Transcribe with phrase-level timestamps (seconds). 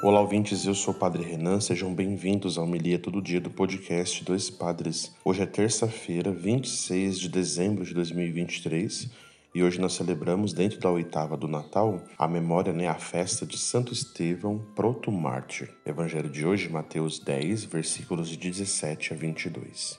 [0.00, 4.24] Olá, ouvintes, eu sou o Padre Renan, sejam bem-vindos ao Homilia Todo Dia do podcast
[4.24, 5.12] Dois Padres.
[5.24, 9.10] Hoje é terça-feira, 26 de dezembro de 2023
[9.52, 13.58] e hoje nós celebramos, dentro da oitava do Natal, a memória, né, a festa de
[13.58, 15.68] Santo Estevão, proto-mártir.
[15.84, 19.98] Evangelho de hoje, Mateus 10, versículos de 17 a 22.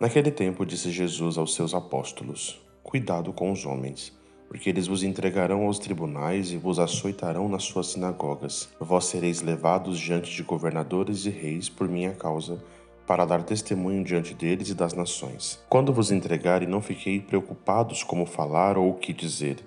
[0.00, 4.10] Naquele tempo disse Jesus aos seus apóstolos: Cuidado com os homens
[4.48, 8.68] porque eles vos entregarão aos tribunais e vos açoitarão nas suas sinagogas.
[8.78, 12.62] Vós sereis levados diante de governadores e reis por minha causa,
[13.06, 15.62] para dar testemunho diante deles e das nações.
[15.68, 19.58] Quando vos entregarem, não fiquei preocupados como falar ou o que dizer.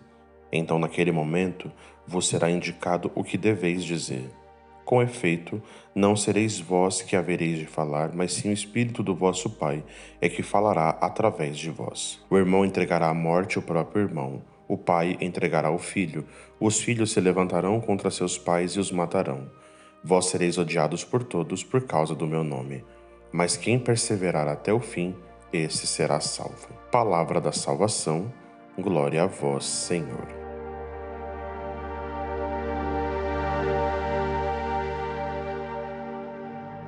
[0.52, 1.71] Então, naquele momento,
[2.05, 4.30] vos será indicado o que deveis dizer.
[4.85, 5.62] Com efeito,
[5.94, 9.84] não sereis vós que havereis de falar, mas sim o Espírito do vosso Pai
[10.21, 12.23] é que falará através de vós.
[12.30, 16.26] O irmão entregará à morte o próprio irmão o pai entregará o filho,
[16.60, 19.49] os filhos se levantarão contra seus pais e os matarão.
[20.04, 22.84] Vós sereis odiados por todos por causa do meu nome.
[23.32, 25.15] Mas quem perseverar até o fim,
[25.51, 26.68] esse será salvo.
[26.91, 28.32] Palavra da salvação,
[28.77, 30.27] glória a vós, Senhor.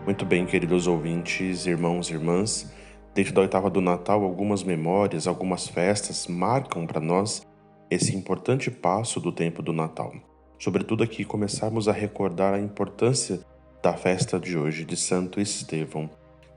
[0.05, 2.71] Muito bem, queridos ouvintes, irmãos e irmãs.
[3.13, 7.47] Dentro da oitava do Natal, algumas memórias, algumas festas marcam para nós
[7.89, 10.13] esse importante passo do tempo do Natal.
[10.59, 13.39] Sobretudo aqui começarmos a recordar a importância
[13.81, 16.09] da festa de hoje de Santo Estevão,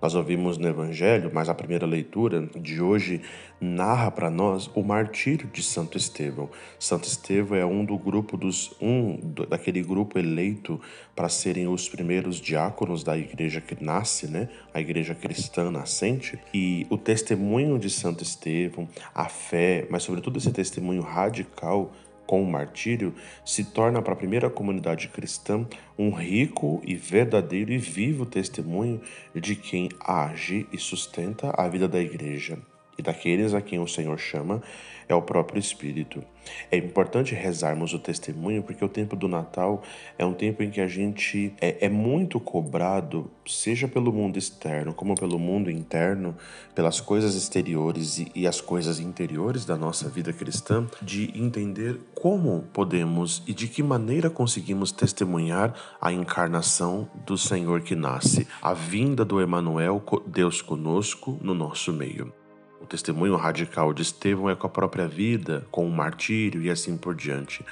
[0.03, 3.22] nós ouvimos no Evangelho, mas a primeira leitura de hoje
[3.61, 6.50] narra para nós o martírio de Santo Estevão.
[6.77, 9.17] Santo Estevão é um do grupo dos um
[9.48, 10.81] daquele grupo eleito
[11.14, 14.48] para serem os primeiros diáconos da igreja que nasce, né?
[14.75, 16.37] A igreja cristã nascente.
[16.53, 21.92] E o testemunho de Santo Estevão, a fé, mas sobretudo esse testemunho radical
[22.27, 25.66] com o martírio, se torna para a primeira comunidade cristã
[25.99, 29.00] um rico e verdadeiro e vivo testemunho
[29.34, 32.59] de quem age e sustenta a vida da igreja
[32.98, 34.62] e daqueles a quem o Senhor chama
[35.08, 36.22] é o próprio Espírito.
[36.70, 39.82] É importante rezarmos o testemunho porque o tempo do Natal
[40.19, 44.92] é um tempo em que a gente é, é muito cobrado, seja pelo mundo externo
[44.92, 46.36] como pelo mundo interno,
[46.75, 52.64] pelas coisas exteriores e, e as coisas interiores da nossa vida cristã, de entender como
[52.72, 59.24] podemos e de que maneira conseguimos testemunhar a encarnação do Senhor que nasce, a vinda
[59.24, 62.41] do Emanuel, Deus conosco no nosso meio.
[62.82, 66.97] O testemunho radical de Estevão é com a própria vida, com o martírio e assim
[66.97, 67.65] por diante.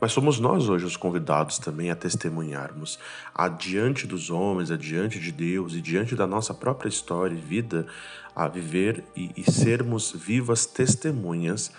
[0.00, 2.98] Mas somos nós hoje os convidados também a testemunharmos,
[3.32, 7.86] adiante dos homens, adiante de Deus e diante da nossa própria história e vida,
[8.34, 11.70] a viver e, e sermos vivas testemunhas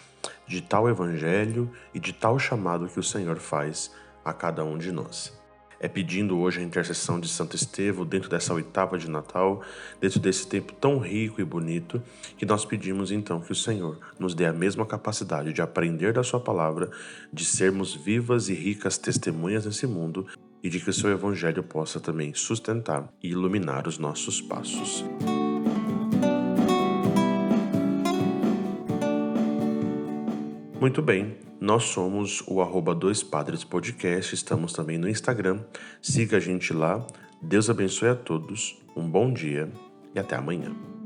[0.48, 3.94] de tal evangelho e de tal chamado que o Senhor faz
[4.24, 5.38] a cada um de nós
[5.80, 9.62] é pedindo hoje a intercessão de Santo Estevão dentro dessa oitava de Natal,
[10.00, 12.02] dentro desse tempo tão rico e bonito,
[12.38, 16.24] que nós pedimos então que o Senhor nos dê a mesma capacidade de aprender da
[16.24, 16.90] Sua palavra,
[17.32, 20.26] de sermos vivas e ricas testemunhas nesse mundo
[20.64, 25.06] e de que o Seu Evangelho possa também sustentar e iluminar os nossos passos.
[30.80, 35.60] Muito bem, nós somos o arroba Dois Padres Podcast, estamos também no Instagram.
[36.02, 37.06] Siga a gente lá.
[37.42, 39.72] Deus abençoe a todos, um bom dia
[40.14, 40.97] e até amanhã.